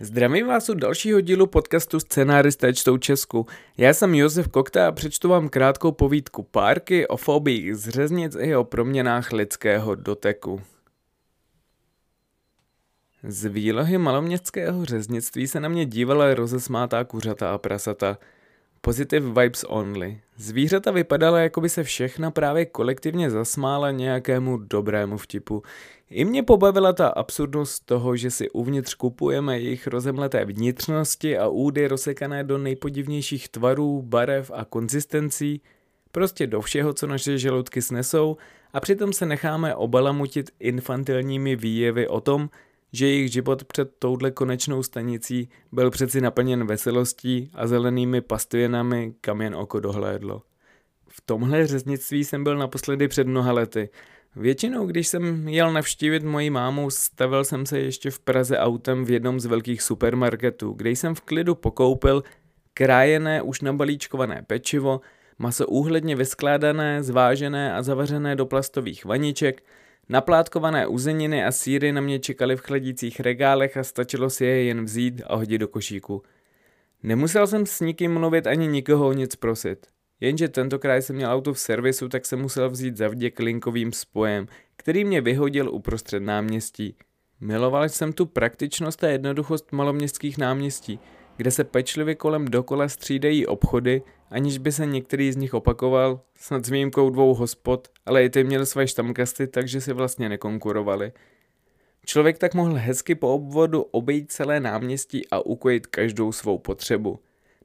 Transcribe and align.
Zdravím 0.00 0.46
vás 0.46 0.68
u 0.68 0.74
dalšího 0.74 1.20
dílu 1.20 1.46
podcastu 1.46 2.00
Scenáristé 2.00 2.74
čtou 2.74 2.96
Česku. 2.96 3.46
Já 3.76 3.94
jsem 3.94 4.14
Josef 4.14 4.48
Kokta 4.48 4.88
a 4.88 4.92
přečtu 4.92 5.28
vám 5.28 5.48
krátkou 5.48 5.92
povídku 5.92 6.42
Párky 6.42 7.08
o 7.08 7.16
fobiích 7.16 7.74
z 7.74 7.88
řeznic 7.88 8.36
i 8.40 8.56
o 8.56 8.64
proměnách 8.64 9.32
lidského 9.32 9.94
doteku. 9.94 10.62
Z 13.22 13.44
výlohy 13.44 13.98
maloměstského 13.98 14.84
řeznictví 14.84 15.46
se 15.46 15.60
na 15.60 15.68
mě 15.68 15.86
dívala 15.86 16.34
rozesmátá 16.34 17.04
kuřata 17.04 17.54
a 17.54 17.58
prasata– 17.58 18.18
Positive 18.86 19.42
vibes 19.42 19.64
only. 19.64 20.20
Zvířata 20.36 20.90
vypadala, 20.90 21.40
jako 21.40 21.60
by 21.60 21.68
se 21.68 21.84
všechna 21.84 22.30
právě 22.30 22.66
kolektivně 22.66 23.30
zasmála 23.30 23.90
nějakému 23.90 24.56
dobrému 24.56 25.16
vtipu. 25.16 25.62
I 26.10 26.24
mě 26.24 26.42
pobavila 26.42 26.92
ta 26.92 27.08
absurdnost 27.08 27.86
toho, 27.86 28.16
že 28.16 28.30
si 28.30 28.50
uvnitř 28.50 28.94
kupujeme 28.94 29.58
jejich 29.60 29.86
rozemleté 29.86 30.44
vnitřnosti 30.44 31.38
a 31.38 31.48
údy 31.48 31.88
rozsekané 31.88 32.44
do 32.44 32.58
nejpodivnějších 32.58 33.48
tvarů, 33.48 34.02
barev 34.02 34.50
a 34.54 34.64
konzistencí, 34.64 35.60
prostě 36.12 36.46
do 36.46 36.60
všeho, 36.60 36.92
co 36.92 37.06
naše 37.06 37.38
žaludky 37.38 37.82
snesou 37.82 38.36
a 38.72 38.80
přitom 38.80 39.12
se 39.12 39.26
necháme 39.26 39.74
obalamutit 39.74 40.50
infantilními 40.60 41.56
výjevy 41.56 42.08
o 42.08 42.20
tom, 42.20 42.50
že 42.92 43.06
jejich 43.06 43.32
život 43.32 43.64
před 43.64 43.90
touhle 43.98 44.30
konečnou 44.30 44.82
stanicí 44.82 45.48
byl 45.72 45.90
přeci 45.90 46.20
naplněn 46.20 46.66
veselostí 46.66 47.50
a 47.54 47.66
zelenými 47.66 48.20
pastvěnami, 48.20 49.14
kam 49.20 49.40
jen 49.40 49.54
oko 49.54 49.80
dohlédlo. 49.80 50.42
V 51.08 51.20
tomhle 51.20 51.66
řeznictví 51.66 52.24
jsem 52.24 52.44
byl 52.44 52.58
naposledy 52.58 53.08
před 53.08 53.26
mnoha 53.26 53.52
lety. 53.52 53.88
Většinou, 54.36 54.86
když 54.86 55.08
jsem 55.08 55.48
jel 55.48 55.72
navštívit 55.72 56.22
moji 56.22 56.50
mámu, 56.50 56.90
stavil 56.90 57.44
jsem 57.44 57.66
se 57.66 57.78
ještě 57.78 58.10
v 58.10 58.18
Praze 58.18 58.58
autem 58.58 59.04
v 59.04 59.10
jednom 59.10 59.40
z 59.40 59.46
velkých 59.46 59.82
supermarketů, 59.82 60.72
kde 60.72 60.90
jsem 60.90 61.14
v 61.14 61.20
klidu 61.20 61.54
pokoupil 61.54 62.22
krájené, 62.74 63.42
už 63.42 63.60
nabalíčkované 63.60 64.42
pečivo, 64.46 65.00
maso 65.38 65.66
úhledně 65.66 66.16
vyskládané, 66.16 67.02
zvážené 67.02 67.74
a 67.74 67.82
zavařené 67.82 68.36
do 68.36 68.46
plastových 68.46 69.04
vaniček, 69.04 69.62
Naplátkované 70.08 70.86
uzeniny 70.86 71.44
a 71.44 71.52
síry 71.52 71.92
na 71.92 72.00
mě 72.00 72.18
čekaly 72.18 72.56
v 72.56 72.60
chladících 72.60 73.20
regálech 73.20 73.76
a 73.76 73.84
stačilo 73.84 74.30
si 74.30 74.44
je 74.44 74.64
jen 74.64 74.84
vzít 74.84 75.22
a 75.26 75.36
hodit 75.36 75.58
do 75.58 75.68
košíku. 75.68 76.22
Nemusel 77.02 77.46
jsem 77.46 77.66
s 77.66 77.80
nikým 77.80 78.14
mluvit 78.14 78.46
ani 78.46 78.66
nikoho 78.66 79.12
nic 79.12 79.36
prosit. 79.36 79.86
Jenže 80.20 80.48
tentokrát 80.48 80.96
jsem 80.96 81.16
měl 81.16 81.32
auto 81.32 81.54
v 81.54 81.58
servisu, 81.58 82.08
tak 82.08 82.26
jsem 82.26 82.40
musel 82.40 82.70
vzít 82.70 82.96
zavděk 82.96 83.38
linkovým 83.38 83.92
spojem, 83.92 84.46
který 84.76 85.04
mě 85.04 85.20
vyhodil 85.20 85.74
uprostřed 85.74 86.20
náměstí. 86.20 86.96
Miloval 87.40 87.88
jsem 87.88 88.12
tu 88.12 88.26
praktičnost 88.26 89.04
a 89.04 89.08
jednoduchost 89.08 89.72
maloměstských 89.72 90.38
náměstí, 90.38 90.98
kde 91.36 91.50
se 91.50 91.64
pečlivě 91.64 92.14
kolem 92.14 92.44
dokola 92.44 92.88
střídají 92.88 93.46
obchody, 93.46 94.02
aniž 94.30 94.58
by 94.58 94.72
se 94.72 94.86
některý 94.86 95.32
z 95.32 95.36
nich 95.36 95.54
opakoval, 95.54 96.20
snad 96.34 96.64
s 96.64 96.70
výjimkou 96.70 97.10
dvou 97.10 97.34
hospod, 97.34 97.88
ale 98.06 98.24
i 98.24 98.30
ty 98.30 98.44
měli 98.44 98.66
své 98.66 98.86
štamkasty, 98.88 99.46
takže 99.46 99.80
si 99.80 99.92
vlastně 99.92 100.28
nekonkurovali. 100.28 101.12
Člověk 102.06 102.38
tak 102.38 102.54
mohl 102.54 102.74
hezky 102.74 103.14
po 103.14 103.34
obvodu 103.34 103.82
obejít 103.82 104.32
celé 104.32 104.60
náměstí 104.60 105.28
a 105.30 105.40
ukojit 105.40 105.86
každou 105.86 106.32
svou 106.32 106.58
potřebu. 106.58 107.18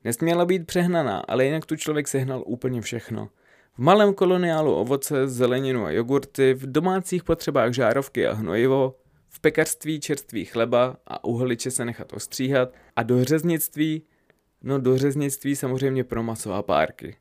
Nesměla 0.03 0.45
být 0.45 0.67
přehnaná, 0.67 1.19
ale 1.19 1.45
jinak 1.45 1.65
tu 1.65 1.75
člověk 1.75 2.07
sehnal 2.07 2.43
úplně 2.45 2.81
všechno. 2.81 3.29
V 3.73 3.79
malém 3.79 4.13
koloniálu 4.13 4.75
ovoce, 4.75 5.27
zeleninu 5.27 5.85
a 5.85 5.91
jogurty, 5.91 6.53
v 6.53 6.71
domácích 6.71 7.23
potřebách 7.23 7.73
žárovky 7.73 8.27
a 8.27 8.33
hnojivo, 8.33 8.95
v 9.29 9.39
pekařství 9.39 9.99
čerstvý 9.99 10.45
chleba 10.45 10.97
a 11.07 11.23
uhliče 11.23 11.71
se 11.71 11.85
nechat 11.85 12.13
ostříhat 12.13 12.73
a 12.95 13.03
do 13.03 13.23
řeznictví, 13.23 14.03
no 14.63 14.79
do 14.79 14.97
řeznictví 14.97 15.55
samozřejmě 15.55 16.03
pro 16.03 16.23
maso 16.23 16.53
a 16.53 16.61
párky. 16.61 17.15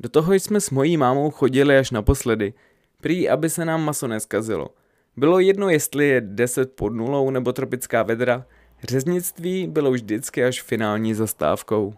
Do 0.00 0.08
toho 0.08 0.34
jsme 0.34 0.60
s 0.60 0.70
mojí 0.70 0.96
mámou 0.96 1.30
chodili 1.30 1.78
až 1.78 1.90
naposledy, 1.90 2.54
prý 3.00 3.28
aby 3.28 3.50
se 3.50 3.64
nám 3.64 3.84
maso 3.84 4.08
neskazilo. 4.08 4.68
Bylo 5.16 5.38
jedno, 5.38 5.70
jestli 5.70 6.08
je 6.08 6.20
10 6.20 6.72
pod 6.72 6.94
nulou 6.94 7.30
nebo 7.30 7.52
tropická 7.52 8.02
vedra, 8.02 8.46
řeznictví 8.84 9.66
bylo 9.66 9.90
vždycky 9.90 10.44
až 10.44 10.62
finální 10.62 11.14
zastávkou. 11.14 11.94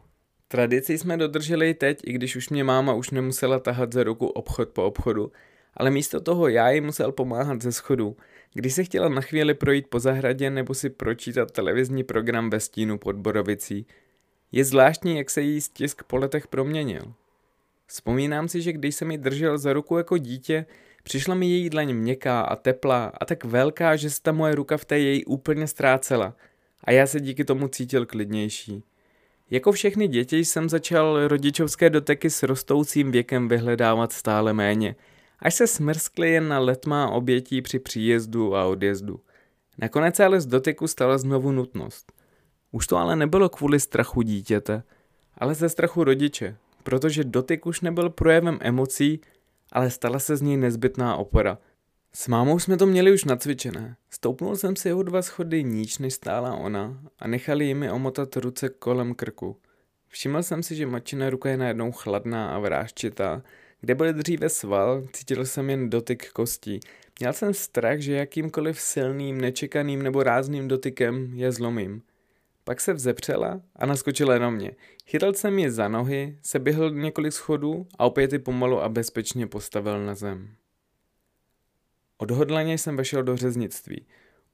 Tradici 0.48 0.98
jsme 0.98 1.16
dodrželi 1.16 1.74
teď, 1.74 2.00
i 2.04 2.12
když 2.12 2.36
už 2.36 2.48
mě 2.48 2.64
máma 2.64 2.94
už 2.94 3.10
nemusela 3.10 3.58
tahat 3.58 3.92
za 3.92 4.02
ruku 4.02 4.26
obchod 4.26 4.68
po 4.68 4.84
obchodu, 4.84 5.32
ale 5.74 5.90
místo 5.90 6.20
toho 6.20 6.48
já 6.48 6.70
jí 6.70 6.80
musel 6.80 7.12
pomáhat 7.12 7.62
ze 7.62 7.72
schodu, 7.72 8.16
když 8.54 8.74
se 8.74 8.84
chtěla 8.84 9.08
na 9.08 9.20
chvíli 9.20 9.54
projít 9.54 9.86
po 9.88 9.98
zahradě 9.98 10.50
nebo 10.50 10.74
si 10.74 10.90
pročítat 10.90 11.50
televizní 11.50 12.04
program 12.04 12.50
ve 12.50 12.60
stínu 12.60 12.98
pod 12.98 13.16
Borovicí. 13.16 13.86
Je 14.52 14.64
zvláštní, 14.64 15.16
jak 15.16 15.30
se 15.30 15.42
jí 15.42 15.60
stisk 15.60 16.02
po 16.02 16.16
letech 16.16 16.46
proměnil. 16.48 17.02
Vzpomínám 17.86 18.48
si, 18.48 18.62
že 18.62 18.72
když 18.72 18.94
jsem 18.94 19.10
ji 19.10 19.18
držel 19.18 19.58
za 19.58 19.72
ruku 19.72 19.96
jako 19.96 20.18
dítě, 20.18 20.66
přišla 21.02 21.34
mi 21.34 21.50
její 21.50 21.70
dlaň 21.70 21.94
měkká 21.94 22.40
a 22.40 22.56
teplá 22.56 23.12
a 23.20 23.24
tak 23.24 23.44
velká, 23.44 23.96
že 23.96 24.10
se 24.10 24.22
ta 24.22 24.32
moje 24.32 24.54
ruka 24.54 24.76
v 24.76 24.84
té 24.84 24.98
její 24.98 25.24
úplně 25.24 25.66
ztrácela 25.66 26.36
a 26.84 26.92
já 26.92 27.06
se 27.06 27.20
díky 27.20 27.44
tomu 27.44 27.68
cítil 27.68 28.06
klidnější. 28.06 28.82
Jako 29.50 29.72
všechny 29.72 30.08
děti 30.08 30.44
jsem 30.44 30.68
začal 30.68 31.28
rodičovské 31.28 31.90
doteky 31.90 32.30
s 32.30 32.42
rostoucím 32.42 33.10
věkem 33.10 33.48
vyhledávat 33.48 34.12
stále 34.12 34.52
méně– 34.52 34.96
až 35.42 35.54
se 35.54 35.66
smrskly 35.66 36.30
jen 36.30 36.48
na 36.48 36.58
letmá 36.58 37.10
obětí 37.10 37.62
při 37.62 37.78
příjezdu 37.78 38.56
a 38.56 38.64
odjezdu. 38.64 39.20
Nakonec 39.78 40.16
se 40.16 40.24
ale 40.24 40.40
z 40.40 40.46
dotyku 40.46 40.88
stala 40.88 41.18
znovu 41.18 41.52
nutnost. 41.52 42.12
Už 42.72 42.86
to 42.86 42.96
ale 42.96 43.16
nebylo 43.16 43.48
kvůli 43.48 43.80
strachu 43.80 44.22
dítěte, 44.22 44.82
ale 45.38 45.54
ze 45.54 45.68
strachu 45.68 46.04
rodiče, 46.04 46.56
protože 46.82 47.24
dotyk 47.24 47.66
už 47.66 47.80
nebyl 47.80 48.10
projevem 48.10 48.58
emocí, 48.60 49.20
ale 49.72 49.90
stala 49.90 50.18
se 50.18 50.36
z 50.36 50.42
něj 50.42 50.56
nezbytná 50.56 51.16
opora. 51.16 51.58
S 52.14 52.28
mámou 52.28 52.58
jsme 52.58 52.76
to 52.76 52.86
měli 52.86 53.12
už 53.12 53.24
nacvičené. 53.24 53.96
Stoupnul 54.10 54.56
jsem 54.56 54.76
si 54.76 54.92
o 54.92 55.02
dva 55.02 55.22
schody 55.22 55.64
níž, 55.64 55.98
než 55.98 56.14
stála 56.14 56.54
ona 56.54 57.02
a 57.18 57.28
nechali 57.28 57.64
jimi 57.64 57.90
omotat 57.90 58.36
ruce 58.36 58.68
kolem 58.68 59.14
krku. 59.14 59.56
Všiml 60.08 60.42
jsem 60.42 60.62
si, 60.62 60.76
že 60.76 60.86
mačina 60.86 61.30
ruka 61.30 61.50
je 61.50 61.56
najednou 61.56 61.92
chladná 61.92 62.54
a 62.54 62.58
vrážčitá 62.58 63.42
kde 63.80 63.94
byl 63.94 64.12
dříve 64.12 64.48
sval, 64.48 65.06
cítil 65.12 65.46
jsem 65.46 65.70
jen 65.70 65.90
dotyk 65.90 66.30
kostí. 66.32 66.80
Měl 67.20 67.32
jsem 67.32 67.54
strach, 67.54 67.98
že 67.98 68.12
jakýmkoliv 68.12 68.80
silným, 68.80 69.40
nečekaným 69.40 70.02
nebo 70.02 70.22
rázným 70.22 70.68
dotykem 70.68 71.30
je 71.34 71.52
zlomím. 71.52 72.02
Pak 72.64 72.80
se 72.80 72.92
vzepřela 72.92 73.60
a 73.76 73.86
naskočila 73.86 74.38
na 74.38 74.50
mě. 74.50 74.72
Chytil 75.06 75.34
jsem 75.34 75.58
ji 75.58 75.70
za 75.70 75.88
nohy, 75.88 76.38
se 76.42 76.58
běhl 76.58 76.90
několik 76.90 77.32
schodů 77.32 77.86
a 77.98 78.04
opět 78.06 78.32
ji 78.32 78.38
pomalu 78.38 78.82
a 78.82 78.88
bezpečně 78.88 79.46
postavil 79.46 80.06
na 80.06 80.14
zem. 80.14 80.54
Odhodlaně 82.20 82.78
jsem 82.78 82.96
vešel 82.96 83.22
do 83.22 83.36
řeznictví. 83.36 84.06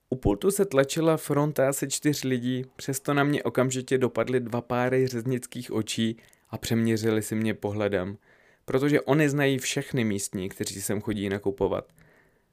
U 0.09 0.17
pultu 0.17 0.51
se 0.51 0.65
tlačila 0.65 1.17
fronta 1.17 1.69
asi 1.69 1.89
čtyř 1.89 2.25
lidí, 2.25 2.65
přesto 2.77 3.15
na 3.15 3.25
mě 3.25 3.43
okamžitě 3.43 3.99
dopadly 3.99 4.41
dva 4.41 4.61
páry 4.61 5.07
řeznických 5.07 5.73
očí 5.73 6.17
a 6.51 6.59
přeměřili 6.59 7.23
si 7.23 7.35
mě 7.35 7.55
pohledem– 7.55 8.19
protože 8.67 9.01
oni 9.01 9.29
znají 9.29 9.59
všechny 9.59 10.05
místní, 10.05 10.49
kteří 10.49 10.83
sem 10.83 11.01
chodí 11.01 11.29
nakupovat. 11.29 11.93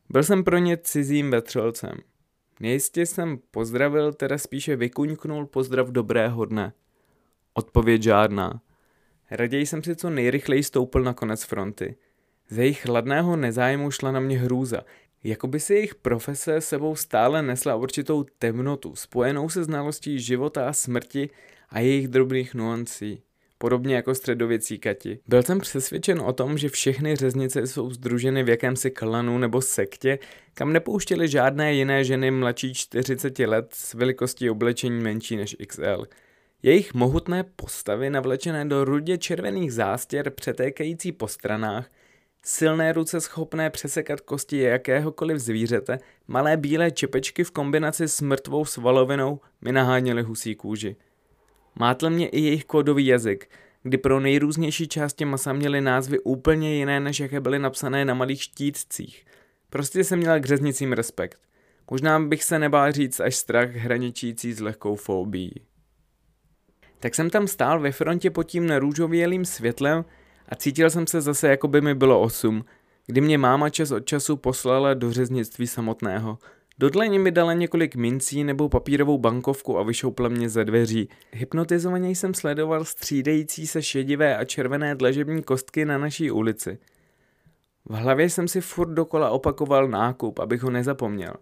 Byl 0.09 0.23
jsem 0.23 0.43
pro 0.43 0.57
ně 0.57 0.77
cizím 0.77 1.31
vetřelcem. 1.31 1.97
Nejistě 2.59 3.05
jsem 3.05 3.39
pozdravil, 3.51 4.13
teda 4.13 4.37
spíše 4.37 4.75
vykuňknul 4.75 5.45
pozdrav 5.45 5.87
dobrého 5.87 6.45
dne. 6.45 6.73
Odpověď 7.53 8.03
žádná. 8.03 8.61
Raději 9.31 9.65
jsem 9.65 9.83
si 9.83 9.95
co 9.95 10.09
nejrychleji 10.09 10.63
stoupil 10.63 11.03
na 11.03 11.13
konec 11.13 11.43
fronty. 11.43 11.95
Z 12.49 12.57
jejich 12.57 12.81
chladného 12.81 13.35
nezájmu 13.35 13.91
šla 13.91 14.11
na 14.11 14.19
mě 14.19 14.39
hrůza, 14.39 14.81
jako 15.23 15.47
by 15.47 15.59
si 15.59 15.73
jejich 15.73 15.95
profese 15.95 16.61
sebou 16.61 16.95
stále 16.95 17.41
nesla 17.41 17.75
určitou 17.75 18.25
temnotu, 18.39 18.95
spojenou 18.95 19.49
se 19.49 19.63
znalostí 19.63 20.19
života 20.19 20.69
a 20.69 20.73
smrti 20.73 21.29
a 21.69 21.79
jejich 21.79 22.07
drobných 22.07 22.55
nuancí 22.55 23.23
podobně 23.63 23.95
jako 23.95 24.15
středověcí 24.15 24.79
kati. 24.79 25.19
Byl 25.27 25.43
jsem 25.43 25.59
přesvědčen 25.59 26.21
o 26.21 26.33
tom, 26.33 26.57
že 26.57 26.69
všechny 26.69 27.15
řeznice 27.15 27.67
jsou 27.67 27.89
združeny 27.89 28.43
v 28.43 28.49
jakémsi 28.49 28.91
klanu 28.91 29.37
nebo 29.37 29.61
sektě, 29.61 30.19
kam 30.53 30.73
nepouštěly 30.73 31.27
žádné 31.27 31.73
jiné 31.73 32.03
ženy 32.03 32.31
mladší 32.31 32.73
40 32.73 33.39
let 33.39 33.67
s 33.73 33.93
velikostí 33.93 34.49
oblečení 34.49 35.01
menší 35.01 35.35
než 35.35 35.55
XL. 35.67 36.07
Jejich 36.63 36.93
mohutné 36.93 37.43
postavy 37.43 38.09
navlečené 38.09 38.65
do 38.65 38.85
rudě 38.85 39.17
červených 39.17 39.73
zástěr 39.73 40.29
přetékající 40.29 41.11
po 41.11 41.27
stranách, 41.27 41.89
silné 42.45 42.93
ruce 42.93 43.21
schopné 43.21 43.69
přesekat 43.69 44.21
kosti 44.21 44.57
jakéhokoliv 44.57 45.37
zvířete, 45.37 45.99
malé 46.27 46.57
bílé 46.57 46.91
čepečky 46.91 47.43
v 47.43 47.51
kombinaci 47.51 48.07
s 48.07 48.21
mrtvou 48.21 48.65
svalovinou 48.65 49.39
mi 49.61 49.71
naháněly 49.71 50.21
husí 50.21 50.55
kůži. 50.55 50.95
Mátl 51.79 52.09
mě 52.09 52.27
i 52.29 52.39
jejich 52.39 52.65
kódový 52.65 53.05
jazyk, 53.05 53.49
kdy 53.83 53.97
pro 53.97 54.19
nejrůznější 54.19 54.87
části 54.87 55.25
masa 55.25 55.53
měly 55.53 55.81
názvy 55.81 56.19
úplně 56.19 56.75
jiné, 56.75 56.99
než 56.99 57.19
jaké 57.19 57.41
byly 57.41 57.59
napsané 57.59 58.05
na 58.05 58.13
malých 58.13 58.43
štítcích. 58.43 59.25
Prostě 59.69 60.03
jsem 60.03 60.19
měl 60.19 60.39
k 60.39 60.45
řeznicím 60.45 60.93
respekt. 60.93 61.39
Možná 61.91 62.19
bych 62.19 62.43
se 62.43 62.59
nebál 62.59 62.91
říct 62.91 63.19
až 63.19 63.35
strach 63.35 63.69
hraničící 63.69 64.53
s 64.53 64.59
lehkou 64.59 64.95
fobií. 64.95 65.53
Tak 66.99 67.15
jsem 67.15 67.29
tam 67.29 67.47
stál 67.47 67.79
ve 67.79 67.91
frontě 67.91 68.29
pod 68.29 68.43
tím 68.43 68.67
nerůžovělým 68.67 69.45
světlem 69.45 70.05
a 70.53 70.55
cítil 70.55 70.89
jsem 70.89 71.07
se 71.07 71.21
zase, 71.21 71.47
jako 71.47 71.67
by 71.67 71.81
mi 71.81 71.95
bylo 71.95 72.21
osm, 72.21 72.65
kdy 73.05 73.21
mě 73.21 73.37
máma 73.37 73.69
čas 73.69 73.91
od 73.91 74.05
času 74.05 74.37
poslala 74.37 74.93
do 74.93 75.11
řeznictví 75.11 75.67
samotného. 75.67 76.37
Do 76.79 76.89
dlaně 76.89 77.19
mi 77.19 77.31
dala 77.31 77.53
několik 77.53 77.95
mincí 77.95 78.43
nebo 78.43 78.69
papírovou 78.69 79.17
bankovku 79.17 79.79
a 79.79 79.83
vyšoupla 79.83 80.29
mě 80.29 80.49
ze 80.49 80.65
dveří. 80.65 81.09
Hypnotizovaně 81.31 82.09
jsem 82.09 82.33
sledoval 82.33 82.85
střídající 82.85 83.67
se 83.67 83.81
šedivé 83.81 84.37
a 84.37 84.45
červené 84.45 84.95
dlažební 84.95 85.43
kostky 85.43 85.85
na 85.85 85.97
naší 85.97 86.31
ulici. 86.31 86.77
V 87.85 87.93
hlavě 87.93 88.29
jsem 88.29 88.47
si 88.47 88.61
furt 88.61 88.93
dokola 88.93 89.29
opakoval 89.29 89.87
nákup, 89.87 90.39
abych 90.39 90.63
ho 90.63 90.69
nezapomněl. 90.69 91.33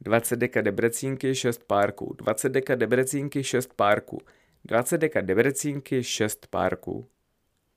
20 0.00 0.36
deka 0.36 0.60
debrecínky, 0.60 1.34
6 1.34 1.64
párků, 1.66 2.14
20 2.18 2.48
deka 2.48 2.74
debrecínky, 2.74 3.44
6 3.44 3.74
párků, 3.76 4.18
20 4.64 4.98
deka 4.98 5.20
debrecínky, 5.20 6.04
6 6.04 6.46
párků. 6.46 7.06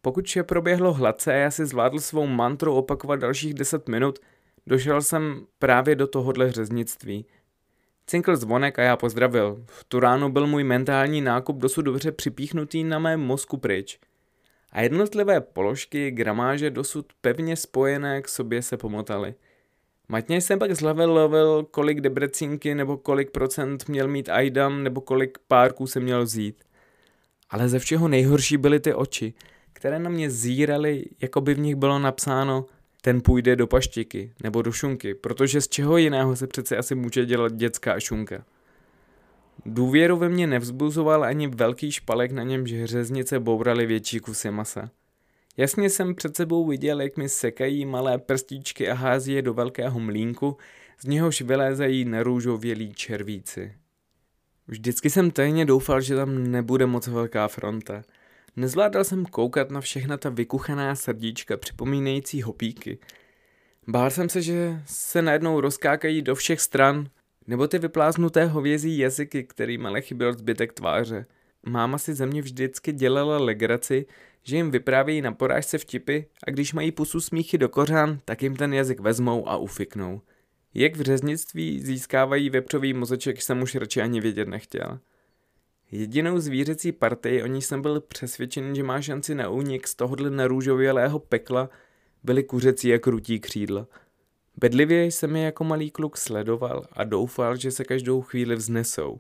Pokud 0.02 0.26
vše 0.26 0.44
proběhlo 0.44 0.94
hladce 0.94 1.34
a 1.34 1.36
já 1.36 1.52
si 1.52 1.66
zvládl 1.66 2.00
svou 2.00 2.28
mantru 2.28 2.74
opakovat 2.76 3.16
dalších 3.16 3.54
10 3.54 3.90
minut, 3.90 4.20
došel 4.68 5.02
jsem 5.02 5.46
právě 5.60 5.96
do 5.96 6.08
tohohle 6.08 6.52
řeznictví. 6.52 7.26
Cinkl 8.08 8.36
zvonek 8.36 8.80
a 8.80 8.82
já 8.82 8.98
pozdravil. 8.98 9.64
V 9.68 9.84
tu 9.84 10.00
ránu 10.00 10.30
byl 10.30 10.48
můj 10.48 10.64
mentální 10.64 11.22
nákup 11.22 11.58
dosud 11.58 11.82
dobře 11.82 12.12
připíchnutý 12.12 12.84
na 12.84 13.00
mém 13.00 13.20
mozku 13.20 13.58
pryč. 13.58 14.00
A 14.72 14.82
jednotlivé 14.82 15.42
položky, 15.42 16.12
gramáže 16.12 16.70
dosud 16.70 17.06
pevně 17.22 17.56
spojené 17.56 18.22
k 18.22 18.28
sobě 18.28 18.62
se 18.62 18.78
pomotaly. 18.78 19.34
Matně 20.10 20.42
jsem 20.42 20.60
pak 20.60 20.76
zlevel 20.76 21.12
lovil, 21.12 21.68
kolik 21.72 22.02
debrecínky 22.02 22.76
nebo 22.76 22.98
kolik 22.98 23.32
procent 23.32 23.90
měl 23.90 24.08
mít 24.08 24.30
Aidam 24.30 24.84
nebo 24.84 25.02
kolik 25.02 25.38
párků 25.48 25.88
se 25.88 26.00
měl 26.00 26.24
vzít. 26.24 26.64
Ale 27.50 27.70
ze 27.70 27.80
všeho 27.80 28.08
nejhorší 28.08 28.58
byly 28.58 28.80
ty 28.80 28.94
oči– 28.94 29.34
které 29.82 30.00
na 30.00 30.10
mě 30.10 30.30
zíraly, 30.30 31.06
jako 31.22 31.42
by 31.42 31.54
v 31.54 31.60
nich 31.60 31.76
bylo 31.76 32.00
napsáno 32.00 32.66
ten 33.02 33.22
půjde 33.22 33.56
do 33.56 33.68
paštiky 33.68 34.34
nebo 34.44 34.62
do 34.62 34.72
šunky, 34.72 35.16
protože 35.16 35.62
z 35.62 35.68
čeho 35.68 35.98
jiného 35.98 36.36
se 36.36 36.48
přece 36.48 36.78
asi 36.78 36.96
může 36.96 37.26
dělat 37.26 37.54
dětská 37.54 38.00
šunka. 38.00 38.46
Důvěru 39.66 40.18
ve 40.18 40.30
mě 40.30 40.48
nevzbuzoval 40.48 41.24
ani 41.24 41.48
velký 41.48 41.92
špalek, 41.92 42.32
na 42.32 42.44
němž 42.44 42.74
řeznice 42.84 43.40
bouraly 43.40 43.86
větší 43.86 44.20
kusy 44.20 44.52
masa. 44.52 44.90
Jasně 45.58 45.90
jsem 45.90 46.16
před 46.16 46.36
sebou 46.36 46.68
viděl, 46.68 47.02
jak 47.02 47.18
mi 47.18 47.30
sekají 47.30 47.86
malé 47.86 48.18
prstíčky 48.18 48.90
a 48.90 48.94
hází 48.94 49.34
je 49.34 49.42
do 49.42 49.54
velkého 49.54 50.00
mlínku, 50.00 50.58
z 51.00 51.06
něhož 51.06 51.42
vylézají 51.42 52.06
nerůžovělí 52.06 52.94
červíci. 52.94 53.74
Vždycky 54.68 55.10
jsem 55.10 55.32
tajně 55.32 55.66
doufal, 55.66 56.02
že 56.02 56.16
tam 56.16 56.52
nebude 56.52 56.86
moc 56.86 57.08
velká 57.08 57.48
fronta– 57.48 58.04
Nezvládal 58.56 59.04
jsem 59.04 59.26
koukat 59.26 59.72
na 59.72 59.82
všechna 59.82 60.18
ta 60.18 60.30
vykuchaná 60.30 60.96
srdíčka 60.96 61.58
připomínající 61.58 62.42
hopíky. 62.42 62.98
Bál 63.88 64.10
jsem 64.10 64.30
se, 64.30 64.42
že 64.42 64.82
se 64.86 65.22
najednou 65.22 65.62
rozkákají 65.62 66.22
do 66.22 66.36
všech 66.36 66.62
stran, 66.62 67.10
nebo 67.48 67.68
ty 67.68 67.80
vypláznuté 67.80 68.46
hovězí 68.46 68.98
jazyky, 68.98 69.44
kterým 69.44 69.86
ale 69.86 70.02
chyběl 70.02 70.34
zbytek 70.34 70.74
tváře. 70.74 71.26
Máma 71.66 71.98
si 71.98 72.14
ze 72.14 72.26
mě 72.26 72.42
vždycky 72.42 72.92
dělala 72.92 73.38
legraci, 73.38 74.06
že 74.44 74.56
jim 74.56 74.72
vyprávějí 74.72 75.22
na 75.22 75.32
porážce 75.32 75.78
vtipy 75.78 76.20
a 76.48 76.52
když 76.52 76.74
mají 76.74 76.92
pusu 76.92 77.22
smíchy 77.22 77.58
do 77.58 77.70
kořán, 77.70 78.20
tak 78.26 78.44
jim 78.44 78.56
ten 78.56 78.74
jazyk 78.74 79.00
vezmou 79.00 79.50
a 79.50 79.58
ufiknou. 79.58 80.22
Jak 80.74 80.96
v 80.96 81.02
řeznictví 81.02 81.82
získávají 81.82 82.50
vepřový 82.50 82.94
mozeček, 82.94 83.42
jsem 83.42 83.62
už 83.62 83.76
radši 83.76 84.02
ani 84.02 84.22
vědět 84.22 84.48
nechtěl. 84.48 85.00
Jedinou 85.92 86.40
zvířecí 86.40 86.92
partii, 86.92 87.44
o 87.44 87.46
níž 87.46 87.66
jsem 87.66 87.82
byl 87.82 88.02
přesvědčen, 88.02 88.76
že 88.76 88.84
má 88.84 89.02
šanci 89.02 89.36
na 89.36 89.50
únik 89.50 89.88
z 89.88 89.96
tohohle 89.96 90.30
narůžovělého 90.30 91.20
pekla, 91.20 91.70
byly 92.24 92.44
kuřecí 92.44 92.94
a 92.94 93.00
krutí 93.00 93.40
křídla. 93.40 93.88
Bedlivě 94.58 95.06
jsem 95.06 95.36
je 95.36 95.44
jako 95.44 95.64
malý 95.64 95.92
kluk 95.92 96.18
sledoval 96.18 96.86
a 96.92 97.04
doufal, 97.04 97.56
že 97.56 97.72
se 97.72 97.84
každou 97.84 98.22
chvíli 98.22 98.56
vznesou. 98.56 99.20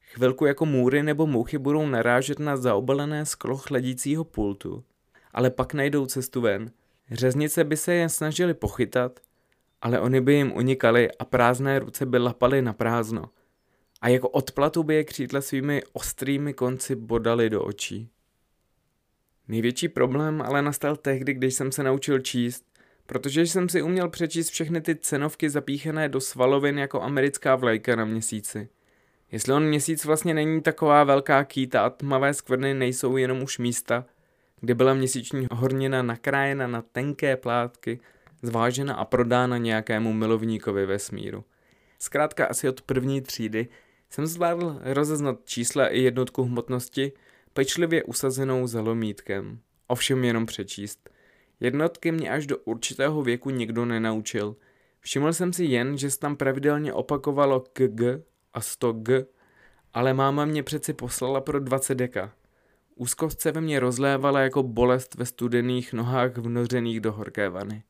Chvilku 0.00 0.46
jako 0.46 0.66
můry 0.66 1.02
nebo 1.02 1.26
mouchy 1.26 1.58
budou 1.58 1.86
narážet 1.86 2.38
na 2.38 2.56
zaobalené 2.56 3.26
sklo 3.26 3.56
chladícího 3.56 4.24
pultu, 4.24 4.84
ale 5.32 5.50
pak 5.50 5.74
najdou 5.74 6.06
cestu 6.06 6.40
ven. 6.40 6.70
Řeznice 7.10 7.64
by 7.64 7.76
se 7.76 7.94
jen 7.94 8.08
snažili 8.08 8.54
pochytat, 8.54 9.20
ale 9.82 10.00
oni 10.00 10.20
by 10.20 10.34
jim 10.34 10.52
unikaly 10.52 11.12
a 11.18 11.24
prázdné 11.24 11.78
ruce 11.78 12.06
by 12.06 12.18
lapaly 12.18 12.62
na 12.62 12.72
prázdno 12.72 13.30
a 14.00 14.08
jako 14.08 14.28
odplatu 14.28 14.82
by 14.82 14.94
je 14.94 15.04
křídla 15.04 15.40
svými 15.40 15.82
ostrými 15.92 16.54
konci 16.54 16.96
bodali 16.96 17.50
do 17.50 17.64
očí. 17.64 18.10
Největší 19.48 19.88
problém 19.88 20.42
ale 20.42 20.62
nastal 20.62 20.96
tehdy, 20.96 21.34
když 21.34 21.54
jsem 21.54 21.72
se 21.72 21.82
naučil 21.82 22.18
číst, 22.18 22.64
protože 23.06 23.42
jsem 23.42 23.68
si 23.68 23.82
uměl 23.82 24.08
přečíst 24.08 24.50
všechny 24.50 24.80
ty 24.80 24.96
cenovky 24.96 25.50
zapíchené 25.50 26.08
do 26.08 26.20
svalovin 26.20 26.78
jako 26.78 27.02
americká 27.02 27.56
vlajka 27.56 27.96
na 27.96 28.04
měsíci. 28.04 28.68
Jestli 29.32 29.52
on 29.52 29.64
měsíc 29.64 30.04
vlastně 30.04 30.34
není 30.34 30.62
taková 30.62 31.04
velká 31.04 31.44
kýta 31.44 31.80
a 31.84 31.90
tmavé 31.90 32.34
skvrny 32.34 32.74
nejsou 32.74 33.16
jenom 33.16 33.42
už 33.42 33.58
místa, 33.58 34.04
kde 34.60 34.74
byla 34.74 34.94
měsíční 34.94 35.46
hornina 35.52 36.02
nakrájena 36.02 36.66
na 36.66 36.82
tenké 36.82 37.36
plátky, 37.36 38.00
zvážena 38.42 38.94
a 38.94 39.04
prodána 39.04 39.58
nějakému 39.58 40.12
milovníkovi 40.12 40.86
vesmíru. 40.86 41.44
Zkrátka 41.98 42.46
asi 42.46 42.68
od 42.68 42.82
první 42.82 43.20
třídy 43.20 43.68
jsem 44.10 44.26
zvládl 44.26 44.80
rozeznat 44.82 45.36
čísla 45.44 45.88
i 45.88 46.00
jednotku 46.00 46.42
hmotnosti 46.42 47.12
pečlivě 47.52 48.04
usazenou 48.04 48.66
za 48.66 48.80
lomítkem. 48.80 49.58
Ovšem 49.86 50.24
jenom 50.24 50.46
přečíst. 50.46 51.10
Jednotky 51.60 52.12
mě 52.12 52.30
až 52.30 52.46
do 52.46 52.58
určitého 52.58 53.22
věku 53.22 53.50
nikdo 53.50 53.84
nenaučil. 53.84 54.56
Všiml 55.00 55.32
jsem 55.32 55.52
si 55.52 55.64
jen, 55.64 55.98
že 55.98 56.10
se 56.10 56.18
tam 56.18 56.36
pravidelně 56.36 56.92
opakovalo 56.92 57.60
kg 57.60 58.00
a 58.54 58.60
100 58.60 58.92
g, 58.92 59.26
ale 59.94 60.14
máma 60.14 60.44
mě 60.44 60.62
přeci 60.62 60.92
poslala 60.92 61.40
pro 61.40 61.60
20 61.60 61.94
deka. 61.94 62.32
Úzkost 62.94 63.40
se 63.40 63.52
ve 63.52 63.60
mně 63.60 63.80
rozlévala 63.80 64.40
jako 64.40 64.62
bolest 64.62 65.14
ve 65.14 65.26
studených 65.26 65.92
nohách 65.92 66.36
vnořených 66.36 67.00
do 67.00 67.12
horké 67.12 67.48
vany. 67.48 67.82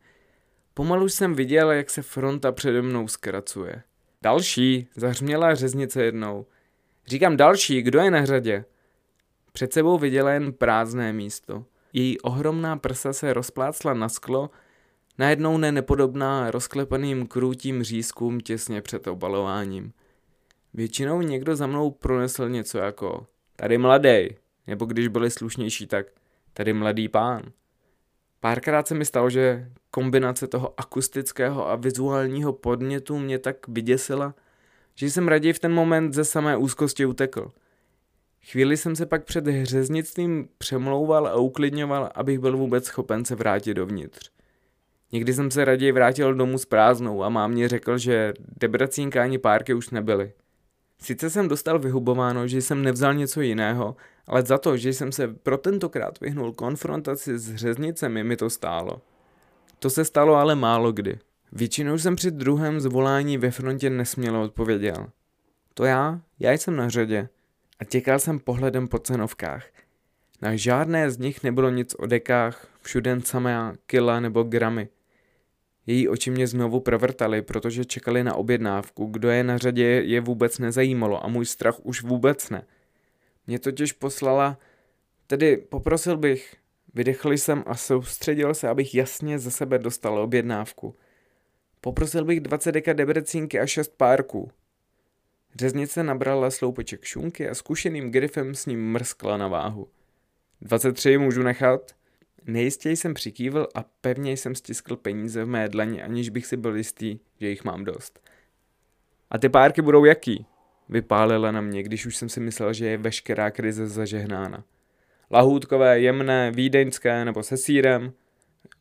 Pomalu 0.75 1.09
jsem 1.09 1.35
viděl, 1.35 1.71
jak 1.71 1.91
se 1.91 2.03
fronta 2.03 2.53
přede 2.53 2.83
mnou 2.83 3.09
zkracuje. 3.09 3.83
Další, 4.23 4.89
zahřměla 4.97 5.55
řeznice 5.55 6.03
jednou. 6.03 6.47
Říkám 7.07 7.37
další, 7.37 7.83
kdo 7.83 7.99
je 8.01 8.11
na 8.11 8.25
řadě? 8.25 8.65
Před 9.53 9.73
sebou 9.73 9.99
viděla 9.99 10.31
jen 10.31 10.53
prázdné 10.53 11.13
místo. 11.13 11.65
Její 11.93 12.21
ohromná 12.21 12.77
prsa 12.77 13.13
se 13.13 13.33
rozplácla 13.33 13.95
na 13.95 14.09
sklo, 14.09 14.51
najednou 15.19 15.59
ne 15.59 15.73
nepodobná 15.73 16.51
rozklepaným 16.51 17.27
krůtím 17.27 17.83
řízkům 17.83 18.41
těsně 18.41 18.83
před 18.83 19.07
obalováním. 19.07 19.93
Většinou 20.75 21.23
někdo 21.23 21.57
za 21.57 21.67
mnou 21.67 21.91
pronesl 21.91 22.49
něco 22.49 22.79
jako 22.79 23.27
tady 23.57 23.79
mladý, 23.79 24.29
nebo 24.67 24.85
když 24.85 25.09
byli 25.09 25.31
slušnější, 25.31 25.87
tak 25.87 26.07
tady 26.53 26.73
mladý 26.73 27.09
pán. 27.09 27.43
Párkrát 28.41 28.89
se 28.89 28.95
mi 28.95 29.05
stalo, 29.05 29.31
že 29.31 29.71
kombinace 29.91 30.47
toho 30.47 30.75
akustického 30.81 31.71
a 31.71 31.77
vizuálního 31.77 32.53
podnětu 32.53 33.19
mě 33.19 33.39
tak 33.39 33.69
vyděsila, 33.69 34.35
že 34.95 35.11
jsem 35.11 35.29
raději 35.29 35.53
v 35.53 35.59
ten 35.59 35.73
moment 35.73 36.13
ze 36.13 36.25
samé 36.25 36.57
úzkosti 36.57 37.07
utekl. 37.07 37.53
Chvíli 38.51 38.77
jsem 38.77 38.97
se 38.97 39.07
pak 39.07 39.25
před 39.25 39.47
hřeznictvím 39.47 40.49
přemlouval 40.59 41.27
a 41.27 41.35
uklidňoval, 41.35 42.11
abych 42.15 42.39
byl 42.39 42.57
vůbec 42.57 42.85
schopen 42.85 43.25
se 43.25 43.35
vrátit 43.35 43.75
dovnitř. 43.75 44.31
Někdy 45.13 45.35
jsem 45.35 45.51
se 45.51 45.65
raději 45.65 45.93
vrátil 45.93 46.35
domů 46.35 46.59
s 46.59 46.65
prázdnou 46.65 47.25
a 47.25 47.29
mámě 47.29 47.69
řekl, 47.69 47.99
že 47.99 48.33
debracínka 48.61 49.23
ani 49.23 49.39
párky 49.39 49.75
už 49.75 49.91
nebyly. 49.91 50.33
Sice 51.03 51.31
jsem 51.31 51.49
dostal 51.49 51.79
vyhubováno, 51.79 52.49
že 52.49 52.63
jsem 52.63 52.83
nevzal 52.83 53.15
něco 53.15 53.41
jiného, 53.41 53.97
ale 54.27 54.43
za 54.43 54.59
to, 54.59 54.77
že 54.77 54.93
jsem 54.93 55.13
se 55.13 55.29
pro 55.29 55.59
tentokrát 55.59 56.21
vyhnul 56.21 56.53
konfrontaci 56.53 57.39
s 57.39 57.55
řeznicemi, 57.55 58.25
mi 58.25 58.37
to 58.37 58.51
stálo. 58.51 59.03
To 59.79 59.91
se 59.91 60.05
stalo 60.05 60.35
ale 60.35 60.55
málo 60.55 60.93
kdy. 60.93 61.19
Většinou 61.53 61.99
jsem 61.99 62.17
při 62.17 62.31
druhém 62.31 62.81
zvolání 62.81 63.39
ve 63.39 63.51
frontě 63.51 63.91
nesmělo 63.91 64.43
odpověděl. 64.43 65.07
To 65.75 65.85
já? 65.85 66.21
Já 66.39 66.53
jsem 66.53 66.77
na 66.77 66.89
řadě. 66.89 67.29
A 67.79 67.85
těkal 67.85 68.19
jsem 68.19 68.39
pohledem 68.39 68.89
po 68.89 68.99
cenovkách. 68.99 69.65
Na 70.43 70.57
žádné 70.57 71.11
z 71.11 71.19
nich 71.19 71.43
nebylo 71.43 71.71
nic 71.71 71.95
o 71.99 72.07
dekách, 72.07 72.67
všude 72.83 73.21
samé 73.21 73.77
kila 73.87 74.21
nebo 74.21 74.43
gramy. 74.43 74.89
Její 75.89 76.09
oči 76.09 76.31
mě 76.31 76.47
znovu 76.47 76.81
provrtaly, 76.81 77.43
protože 77.43 77.85
čekali 77.85 78.25
na 78.25 78.35
objednávku, 78.35 79.07
kdo 79.07 79.31
je 79.31 79.45
na 79.45 79.59
řadě 79.59 79.85
je 79.85 80.21
vůbec 80.21 80.59
nezajímalo 80.59 81.25
a 81.25 81.29
můj 81.29 81.47
strach 81.47 81.81
už 81.83 82.03
vůbec 82.03 82.51
ne. 82.51 82.67
Mě 83.47 83.59
totiž 83.59 83.93
poslala, 83.93 84.59
tedy 85.27 85.57
poprosil 85.57 86.17
bych, 86.17 86.57
vydechl 86.95 87.33
jsem 87.33 87.65
a 87.67 87.75
soustředil 87.75 88.55
se, 88.55 88.69
abych 88.69 88.95
jasně 88.95 89.39
ze 89.39 89.51
sebe 89.51 89.79
dostal 89.79 90.19
objednávku. 90.19 90.97
Poprosil 91.81 92.25
bych 92.25 92.41
20 92.41 92.73
deka 92.73 92.93
debrecínky 92.93 93.61
a 93.61 93.67
6 93.67 93.97
párků. 93.97 94.51
Řeznice 95.55 96.03
nabrala 96.03 96.51
sloupeček 96.51 97.05
šunky 97.05 97.49
a 97.49 97.55
zkušeným 97.55 98.11
grifem 98.11 98.55
s 98.55 98.67
ním 98.67 98.93
mrskla 98.93 99.37
na 99.37 99.49
váhu. 99.49 99.89
23 100.61 101.19
můžu 101.19 101.43
nechat? 101.43 101.98
Nejistěji 102.49 102.97
jsem 102.97 103.15
přikývil 103.15 103.69
a 103.75 103.83
pevně 104.01 104.33
jsem 104.33 104.55
stiskl 104.55 104.97
peníze 104.97 105.45
v 105.45 105.49
mé 105.49 105.69
dlani, 105.69 106.03
aniž 106.03 106.29
bych 106.29 106.47
si 106.47 106.57
byl 106.57 106.77
jistý, 106.77 107.19
že 107.41 107.49
jich 107.49 107.65
mám 107.65 107.85
dost. 107.85 108.21
A 109.31 109.39
ty 109.39 109.49
párky 109.49 109.83
budou 109.83 110.05
jaký? 110.05 110.47
Vypálila 110.89 111.51
na 111.51 111.61
mě, 111.61 111.83
když 111.83 112.07
už 112.07 112.17
jsem 112.17 112.29
si 112.29 112.41
myslel, 112.41 112.73
že 112.73 112.87
je 112.87 112.99
veškerá 112.99 113.51
krize 113.51 113.89
zažehnána. 113.89 114.65
Lahůdkové, 115.31 116.01
jemné, 116.01 116.51
vídeňské 116.51 117.25
nebo 117.25 117.43
se 117.43 117.57
sírem. 117.57 118.13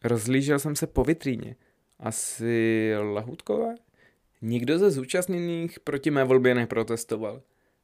Rozlížel 0.04 0.60
jsem 0.60 0.76
se 0.76 0.88
po 0.88 1.04
vitríně. 1.04 1.56
Asi 2.00 2.94
lahůdkové? 3.14 3.76
Nikdo 4.42 4.80
ze 4.80 4.92
zúčastněných 4.92 5.80
proti 5.80 6.12
mé 6.12 6.24
volbě 6.24 6.56
neprotestoval. 6.56 7.42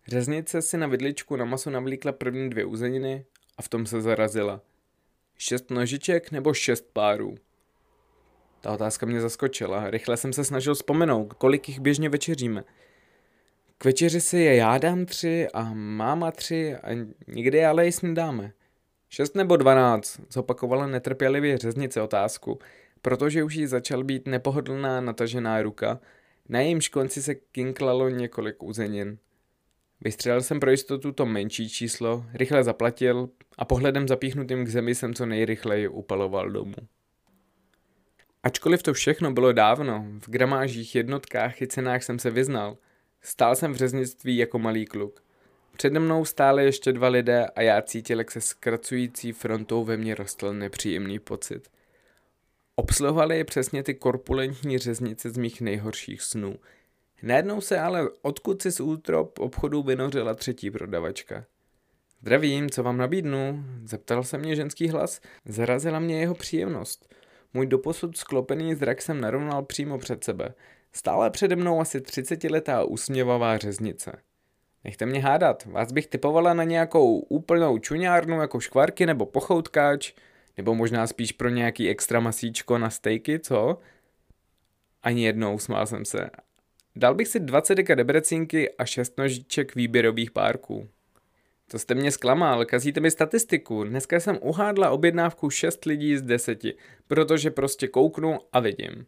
Řeznice 0.07 0.61
si 0.61 0.77
na 0.77 0.87
vidličku 0.87 1.35
na 1.35 1.45
maso 1.45 1.69
navlíkla 1.69 2.11
první 2.11 2.49
dvě 2.49 2.65
uzeniny 2.65 3.25
a 3.57 3.61
v 3.61 3.69
tom 3.69 3.85
se 3.85 4.01
zarazila. 4.01 4.61
Šest 5.37 5.71
nožiček 5.71 6.31
nebo 6.31 6.53
šest 6.53 6.93
párů? 6.93 7.35
Ta 8.61 8.71
otázka 8.71 9.05
mě 9.05 9.21
zaskočila. 9.21 9.89
Rychle 9.89 10.17
jsem 10.17 10.33
se 10.33 10.43
snažil 10.43 10.75
vzpomenout, 10.75 11.33
kolik 11.33 11.69
jich 11.69 11.79
běžně 11.79 12.09
večeříme. 12.09 12.63
K 13.77 13.85
večeři 13.85 14.21
si 14.21 14.37
je 14.37 14.55
já 14.55 14.77
dám 14.77 15.05
tři 15.05 15.47
a 15.53 15.73
máma 15.73 16.31
tři 16.31 16.75
a 16.75 17.07
nikdy 17.27 17.65
ale 17.65 17.85
ji 17.85 17.91
snídáme. 17.91 18.53
Šest 19.09 19.35
nebo 19.35 19.57
dvanáct, 19.57 20.19
zopakovala 20.29 20.87
netrpělivě 20.87 21.57
řeznice 21.57 22.01
otázku, 22.01 22.59
protože 23.01 23.43
už 23.43 23.55
jí 23.55 23.67
začal 23.67 24.03
být 24.03 24.27
nepohodlná 24.27 25.01
natažená 25.01 25.61
ruka, 25.61 25.99
na 26.49 26.59
jejímž 26.59 26.87
konci 26.87 27.21
se 27.21 27.35
kinklalo 27.35 28.09
několik 28.09 28.63
uzenin. 28.63 29.17
Vystřelil 30.03 30.41
jsem 30.41 30.59
pro 30.59 30.71
jistotu 30.71 31.11
to 31.11 31.25
menší 31.25 31.69
číslo, 31.69 32.25
rychle 32.33 32.63
zaplatil 32.63 33.29
a 33.57 33.65
pohledem 33.65 34.07
zapíchnutým 34.07 34.65
k 34.65 34.67
zemi 34.67 34.95
jsem 34.95 35.13
co 35.13 35.25
nejrychleji 35.25 35.87
upaloval 35.87 36.49
domů. 36.49 36.75
Ačkoliv 38.43 38.83
to 38.83 38.93
všechno 38.93 39.31
bylo 39.31 39.51
dávno, 39.51 40.05
v 40.19 40.29
gramážích, 40.29 40.95
jednotkách 40.95 41.61
i 41.61 41.67
cenách 41.67 42.03
jsem 42.03 42.19
se 42.19 42.31
vyznal, 42.31 42.77
stál 43.21 43.55
jsem 43.55 43.73
v 43.73 43.75
řeznictví 43.75 44.37
jako 44.37 44.59
malý 44.59 44.85
kluk. 44.85 45.23
Přede 45.77 45.99
mnou 45.99 46.25
stále 46.25 46.63
ještě 46.63 46.91
dva 46.91 47.07
lidé 47.07 47.45
a 47.45 47.61
já 47.61 47.81
cítil, 47.81 48.17
jak 48.17 48.31
se 48.31 48.41
zkracující 48.41 49.31
frontou 49.31 49.83
ve 49.83 49.97
mně 49.97 50.15
rostl 50.15 50.53
nepříjemný 50.53 51.19
pocit. 51.19 51.69
Obsluhovali 52.75 53.37
je 53.37 53.43
přesně 53.43 53.83
ty 53.83 53.93
korpulentní 53.93 54.77
řeznice 54.77 55.29
z 55.29 55.37
mých 55.37 55.61
nejhorších 55.61 56.21
snů. 56.21 56.55
Najednou 57.25 57.61
se 57.61 57.79
ale 57.79 58.09
odkud 58.21 58.61
si 58.61 58.71
z 58.71 58.79
útrop 58.79 59.39
obchodu 59.39 59.83
vynořila 59.83 60.33
třetí 60.33 60.71
prodavačka. 60.71 61.45
Zdravím, 62.21 62.69
co 62.69 62.83
vám 62.83 62.97
nabídnu? 62.97 63.63
Zeptal 63.83 64.23
se 64.23 64.37
mě 64.37 64.55
ženský 64.55 64.89
hlas. 64.89 65.21
Zarazila 65.45 65.99
mě 65.99 66.19
jeho 66.19 66.35
příjemnost. 66.35 67.15
Můj 67.53 67.67
doposud 67.67 68.17
sklopený 68.17 68.75
zrak 68.75 69.01
jsem 69.01 69.21
narovnal 69.21 69.63
přímo 69.63 69.97
před 69.97 70.23
sebe. 70.23 70.53
Stále 70.91 71.29
přede 71.29 71.55
mnou 71.55 71.81
asi 71.81 71.99
30-letá 71.99 72.85
usměvavá 72.89 73.57
řeznice. 73.57 74.21
Nechte 74.83 75.05
mě 75.05 75.19
hádat, 75.19 75.65
vás 75.65 75.91
bych 75.91 76.07
typovala 76.07 76.53
na 76.53 76.63
nějakou 76.63 77.19
úplnou 77.19 77.77
čuňárnu 77.77 78.41
jako 78.41 78.59
škvarky 78.59 79.05
nebo 79.05 79.25
pochoutkáč, 79.25 80.13
nebo 80.57 80.75
možná 80.75 81.07
spíš 81.07 81.31
pro 81.31 81.49
nějaký 81.49 81.89
extra 81.89 82.19
masíčko 82.19 82.77
na 82.77 82.89
stejky, 82.89 83.39
co? 83.39 83.79
Ani 85.03 85.25
jednou 85.25 85.59
smál 85.59 85.87
jsem 85.87 86.05
se. 86.05 86.29
Dal 86.95 87.15
bych 87.15 87.27
si 87.27 87.39
20 87.39 87.75
deka 87.75 87.95
debrecínky 87.95 88.75
a 88.77 88.85
6 88.85 89.17
nožiček 89.17 89.75
výběrových 89.75 90.31
párků. 90.31 90.89
To 91.71 91.79
jste 91.79 91.95
mě 91.95 92.11
zklamal, 92.11 92.65
kazíte 92.65 92.99
mi 92.99 93.11
statistiku. 93.11 93.83
Dneska 93.83 94.19
jsem 94.19 94.39
uhádla 94.41 94.89
objednávku 94.89 95.49
6 95.49 95.85
lidí 95.85 96.17
z 96.17 96.21
10, 96.21 96.63
protože 97.07 97.51
prostě 97.51 97.87
kouknu 97.87 98.39
a 98.51 98.59
vidím. 98.59 99.05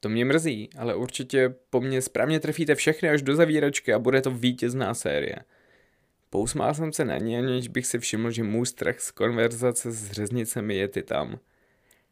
To 0.00 0.08
mě 0.08 0.24
mrzí, 0.24 0.70
ale 0.78 0.94
určitě 0.94 1.54
po 1.70 1.80
mně 1.80 2.02
správně 2.02 2.40
trefíte 2.40 2.74
všechny 2.74 3.08
až 3.08 3.22
do 3.22 3.36
zavíračky 3.36 3.92
a 3.92 3.98
bude 3.98 4.20
to 4.20 4.30
vítězná 4.30 4.94
série. 4.94 5.36
Pousmál 6.30 6.74
jsem 6.74 6.92
se 6.92 7.04
na 7.04 7.18
ní, 7.18 7.38
aniž 7.38 7.68
bych 7.68 7.86
si 7.86 7.98
všiml, 7.98 8.30
že 8.30 8.42
můj 8.42 8.66
strach 8.66 9.00
z 9.00 9.10
konverzace 9.10 9.92
s 9.92 10.10
řeznicemi 10.10 10.76
je 10.76 10.88
ty 10.88 11.02
tam. 11.02 11.38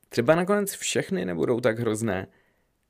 Třeba 0.09 0.35
nakonec 0.35 0.73
všechny 0.73 1.25
nebudou 1.25 1.61
tak 1.61 1.79
hrozné. 1.79 2.27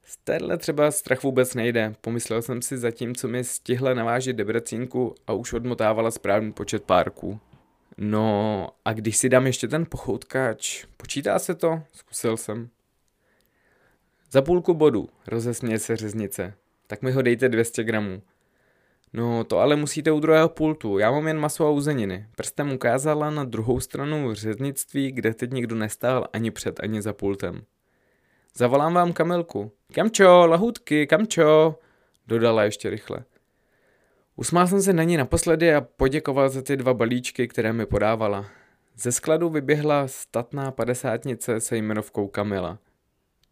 Z 0.08 0.16
téhle 0.16 0.58
třeba 0.58 0.90
strach 0.90 1.22
vůbec 1.22 1.54
nejde. 1.54 1.94
Pomyslel 2.00 2.42
jsem 2.42 2.62
si 2.62 2.78
zatím, 2.78 3.14
co 3.14 3.28
mi 3.28 3.44
stihla 3.44 3.94
navážit 3.94 4.36
debrecínku 4.36 5.14
a 5.26 5.32
už 5.32 5.52
odmotávala 5.52 6.10
správný 6.10 6.52
počet 6.52 6.84
párků. 6.84 7.40
No 7.98 8.68
a 8.84 8.92
když 8.92 9.16
si 9.16 9.28
dám 9.28 9.46
ještě 9.46 9.68
ten 9.68 9.86
pochoutkáč, 9.86 10.84
počítá 10.96 11.38
se 11.38 11.54
to? 11.54 11.82
Zkusil 11.92 12.36
jsem. 12.36 12.68
Za 14.30 14.42
půlku 14.42 14.74
bodu, 14.74 15.08
rozesměje 15.26 15.78
se 15.78 15.96
řeznice. 15.96 16.54
Tak 16.86 17.02
mi 17.02 17.12
ho 17.12 17.22
dejte 17.22 17.48
200 17.48 17.84
gramů. 17.84 18.22
No, 19.12 19.44
to 19.44 19.58
ale 19.58 19.76
musíte 19.76 20.12
u 20.12 20.20
druhého 20.20 20.48
pultu, 20.48 20.98
já 20.98 21.10
mám 21.10 21.26
jen 21.28 21.38
maso 21.38 21.66
a 21.66 21.70
uzeniny. 21.70 22.26
Prstem 22.36 22.72
ukázala 22.72 23.30
na 23.30 23.44
druhou 23.44 23.80
stranu 23.80 24.34
řeznictví, 24.34 25.12
kde 25.12 25.34
teď 25.34 25.50
nikdo 25.50 25.76
nestál 25.76 26.28
ani 26.32 26.50
před, 26.50 26.80
ani 26.80 27.02
za 27.02 27.12
pultem. 27.12 27.62
Zavolám 28.58 28.94
vám 28.94 29.12
Kamilku. 29.12 29.72
Kamčo, 29.94 30.46
lahutky, 30.46 31.06
kamčo, 31.06 31.78
dodala 32.26 32.64
ještě 32.64 32.90
rychle. 32.90 33.24
Usmál 34.36 34.66
jsem 34.66 34.82
se 34.82 34.92
na 34.92 35.02
ní 35.02 35.16
naposledy 35.16 35.74
a 35.74 35.80
poděkoval 35.80 36.48
za 36.48 36.62
ty 36.62 36.76
dva 36.76 36.94
balíčky, 36.94 37.48
které 37.48 37.72
mi 37.72 37.86
podávala. 37.86 38.50
Ze 38.96 39.12
skladu 39.12 39.48
vyběhla 39.48 40.08
statná 40.08 40.70
padesátnice 40.70 41.60
se 41.60 41.76
jmenovkou 41.76 42.28
Kamila. 42.28 42.78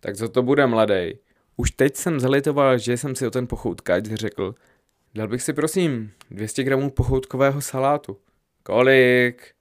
Tak 0.01 0.17
co 0.17 0.29
to 0.29 0.43
bude, 0.43 0.67
mladej? 0.67 1.19
Už 1.57 1.71
teď 1.71 1.97
jsem 1.97 2.21
zalitoval, 2.21 2.79
že 2.79 2.97
jsem 2.97 3.15
si 3.15 3.27
o 3.27 3.31
ten 3.31 3.47
pochoutkáč 3.47 4.05
řekl. 4.05 4.55
Dal 5.15 5.29
bych 5.29 5.43
si 5.43 5.53
prosím 5.53 6.13
200 6.31 6.63
gramů 6.63 6.91
pochoutkového 6.91 7.61
salátu. 7.61 8.19
Kolik? 8.63 9.55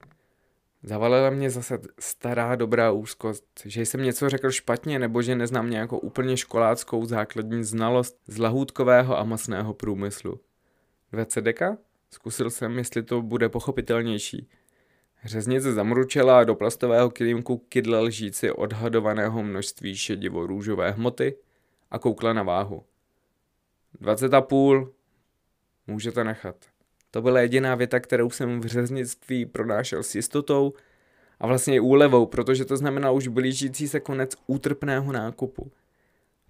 Zavalila 0.86 1.30
mě 1.30 1.50
zase 1.50 1.80
stará 2.00 2.56
dobrá 2.56 2.92
úzkost, 2.92 3.46
že 3.66 3.82
jsem 3.82 4.04
něco 4.04 4.30
řekl 4.30 4.52
špatně 4.52 5.00
nebo 5.00 5.22
že 5.22 5.36
neznám 5.36 5.70
nějakou 5.70 5.98
úplně 5.98 6.38
školáckou 6.38 7.06
základní 7.06 7.64
znalost 7.64 8.18
z 8.28 8.38
lahůdkového 8.38 9.20
a 9.20 9.24
masného 9.24 9.74
průmyslu. 9.74 10.40
20 11.12 11.42
deka? 11.42 11.78
Zkusil 12.12 12.50
jsem, 12.50 12.78
jestli 12.78 13.04
to 13.04 13.22
bude 13.22 13.50
pochopitelnější. 13.50 14.50
Řeznice 15.24 15.74
zamručela 15.74 16.40
a 16.40 16.44
do 16.44 16.56
plastového 16.56 17.10
kilímku 17.10 17.58
kydla 17.58 18.00
lžíci 18.00 18.52
odhadovaného 18.52 19.44
množství 19.44 19.96
šedivo-růžové 19.96 20.92
hmoty 20.92 21.38
a 21.92 22.00
koukla 22.00 22.34
na 22.34 22.44
váhu. 22.44 22.84
20 24.00 24.34
a 24.34 24.42
půl. 24.42 24.94
Můžete 25.88 26.24
nechat. 26.24 26.73
To 27.14 27.22
byla 27.22 27.40
jediná 27.40 27.76
věta, 27.76 28.00
kterou 28.00 28.30
jsem 28.30 28.62
v 28.62 28.66
řeznictví 28.66 29.46
pronášel 29.46 30.04
s 30.04 30.16
jistotou 30.16 30.74
a 31.40 31.48
vlastně 31.48 31.76
i 31.76 31.80
úlevou, 31.80 32.26
protože 32.26 32.66
to 32.66 32.78
znamená 32.78 33.12
už 33.12 33.28
blížící 33.28 33.88
se 33.88 34.00
konec 34.00 34.36
útrpného 34.48 35.12
nákupu. 35.12 35.72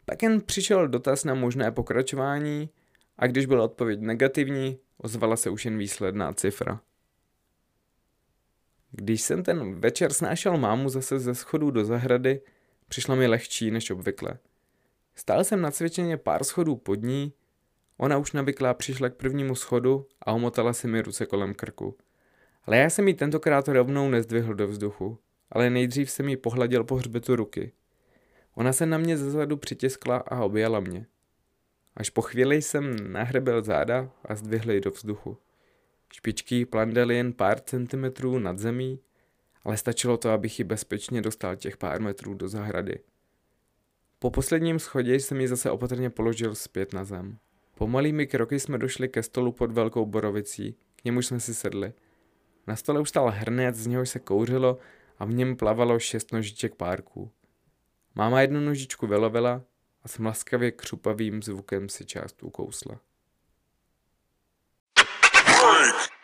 Pak 0.06 0.24
jen 0.24 0.42
přišel 0.42 0.88
dotaz 0.88 1.24
na 1.24 1.34
možné 1.34 1.72
pokračování 1.72 2.70
a 3.18 3.28
když 3.28 3.46
byla 3.46 3.64
odpověď 3.64 4.00
negativní, 4.00 4.80
ozvala 4.98 5.36
se 5.36 5.50
už 5.50 5.66
jen 5.66 5.78
výsledná 5.78 6.34
cifra. 6.34 6.82
Když 8.92 9.22
jsem 9.22 9.44
ten 9.44 9.76
večer 9.76 10.14
snášel 10.14 10.58
mámu 10.58 10.90
zase 10.90 11.20
ze 11.20 11.36
schodů 11.36 11.72
do 11.72 11.86
zahrady, 11.86 12.42
přišla 12.88 13.16
mi 13.16 13.28
lehčí 13.28 13.72
než 13.72 13.92
obvykle. 13.92 14.38
Stál 15.16 15.44
jsem 15.44 15.62
na 15.62 15.72
cvičeně 15.72 16.18
pár 16.18 16.44
schodů 16.44 16.76
pod 16.76 17.02
ní, 17.02 17.34
ona 17.98 18.18
už 18.18 18.32
navyklá 18.32 18.74
přišla 18.74 19.10
k 19.10 19.16
prvnímu 19.16 19.56
schodu 19.56 20.08
a 20.22 20.32
omotala 20.32 20.74
si 20.74 20.88
mi 20.88 21.02
ruce 21.02 21.26
kolem 21.26 21.54
krku. 21.54 21.98
Ale 22.66 22.78
já 22.78 22.90
jsem 22.90 23.08
jí 23.08 23.14
tentokrát 23.14 23.68
rovnou 23.68 24.10
nezdvihl 24.10 24.54
do 24.54 24.68
vzduchu, 24.68 25.20
ale 25.52 25.70
nejdřív 25.70 26.12
jsem 26.12 26.30
jí 26.30 26.38
pohladil 26.38 26.84
po 26.84 26.96
hřbetu 26.96 27.36
ruky. 27.36 27.72
Ona 28.56 28.74
se 28.74 28.86
na 28.86 28.98
mě 28.98 29.18
zezadu 29.18 29.58
přitiskla 29.58 30.18
a 30.18 30.44
objala 30.44 30.80
mě. 30.80 31.06
Až 31.96 32.10
po 32.10 32.22
chvíli 32.22 32.62
jsem 32.62 33.12
nahrebil 33.12 33.64
záda 33.64 34.10
a 34.26 34.36
zdvihl 34.36 34.72
ji 34.72 34.82
do 34.82 34.92
vzduchu. 34.92 35.38
Špičky 36.14 36.66
plandely 36.66 37.16
jen 37.16 37.34
pár 37.34 37.60
centimetrů 37.60 38.40
nad 38.40 38.60
zemí, 38.60 39.00
ale 39.64 39.78
stačilo 39.78 40.18
to, 40.18 40.30
abych 40.30 40.60
ji 40.60 40.66
bezpečně 40.66 41.22
dostal 41.22 41.56
těch 41.56 41.78
pár 41.78 42.02
metrů 42.02 42.34
do 42.34 42.50
zahrady. 42.50 43.00
Po 44.20 44.32
posledním 44.32 44.80
schodě 44.80 45.16
jsem 45.16 45.42
ji 45.42 45.48
zase 45.48 45.72
opatrně 45.72 46.10
položil 46.10 46.56
zpět 46.56 46.94
na 46.94 47.04
zem. 47.04 47.38
Pomalými 47.84 48.28
kroky 48.28 48.60
jsme 48.60 48.78
došli 48.78 49.10
ke 49.10 49.24
stolu 49.24 49.52
pod 49.52 49.72
velkou 49.72 50.06
borovicí, 50.06 50.76
k 50.96 51.06
němuž 51.06 51.26
jsme 51.26 51.40
si 51.40 51.54
sedli. 51.54 51.94
Na 52.68 52.76
stole 52.76 53.00
už 53.00 53.10
stál 53.10 53.32
hrnec, 53.36 53.76
z 53.76 53.88
něhož 53.88 54.10
se 54.10 54.20
kouřilo 54.20 54.78
a 55.18 55.26
v 55.26 55.34
něm 55.34 55.56
plavalo 55.56 56.00
šest 56.00 56.32
nožiček 56.32 56.76
párků. 56.76 57.32
Máma 58.16 58.42
jednu 58.42 58.60
nožičku 58.60 59.08
vylovila 59.08 59.64
a 60.04 60.08
s 60.08 60.18
mlaskavě 60.18 60.72
křupavým 60.72 61.44
zvukem 61.44 61.90
si 61.90 62.06
část 62.06 62.44
ukousla. 62.44 63.00